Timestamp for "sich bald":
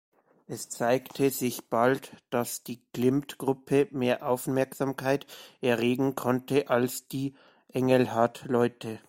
1.29-2.15